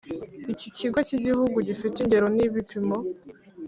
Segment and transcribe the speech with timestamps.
[0.69, 2.97] Ikigo cy igihugu gifite ingero n ibipimo